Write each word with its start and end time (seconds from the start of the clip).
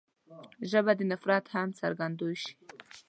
ژبه 0.69 0.93
د 0.97 1.01
نفرت 1.11 1.45
هم 1.55 1.69
څرګندوی 1.79 2.35
شي 2.43 2.53